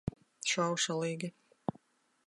[0.51, 1.33] Šaušalīgi.